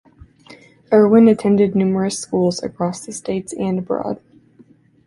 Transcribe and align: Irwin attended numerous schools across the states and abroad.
Irwin 0.91 1.27
attended 1.27 1.75
numerous 1.75 2.17
schools 2.17 2.63
across 2.63 3.05
the 3.05 3.11
states 3.11 3.53
and 3.53 3.77
abroad. 3.77 4.19